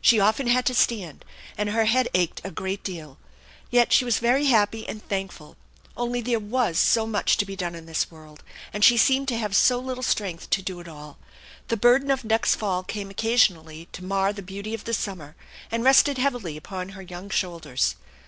[0.00, 1.24] She often had to stand,
[1.58, 3.18] and her head ached a great deal.
[3.68, 5.56] Yet she was very happy and thankful
[5.96, 9.38] only there was BO much to be done in this world, and she seemed to
[9.38, 11.18] have so little strength to do it all.
[11.66, 15.34] The burden of next fall came occasionally to mar the beauty of the summer,
[15.68, 17.96] and rested heavily upon her young shoulders.